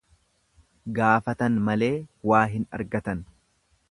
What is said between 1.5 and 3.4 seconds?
malee waa hin argatan.